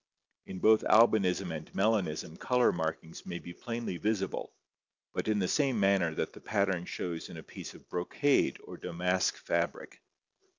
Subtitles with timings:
[0.47, 4.51] In both albinism and melanism color markings may be plainly visible,
[5.13, 8.77] but in the same manner that the pattern shows in a piece of brocade or
[8.77, 10.01] damask fabric.